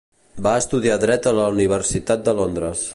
Va 0.47 0.53
estudiar 0.61 0.97
dret 1.05 1.29
a 1.31 1.35
la 1.43 1.47
Universitat 1.57 2.29
de 2.31 2.39
Londres. 2.43 2.89